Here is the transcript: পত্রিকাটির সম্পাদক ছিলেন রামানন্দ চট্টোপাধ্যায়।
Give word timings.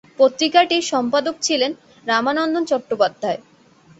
পত্রিকাটির 0.19 0.83
সম্পাদক 0.83 1.35
ছিলেন 1.41 1.71
রামানন্দ 2.05 2.55
চট্টোপাধ্যায়। 2.65 3.39